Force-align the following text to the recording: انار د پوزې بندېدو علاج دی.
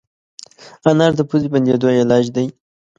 انار 0.89 1.11
د 1.17 1.21
پوزې 1.29 1.47
بندېدو 1.53 1.87
علاج 2.01 2.25
دی. 2.35 2.45